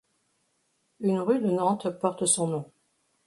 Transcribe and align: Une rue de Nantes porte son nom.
Une 1.01 1.19
rue 1.19 1.37
de 1.39 1.51
Nantes 1.51 1.91
porte 1.99 2.25
son 2.25 2.47
nom. 2.47 2.71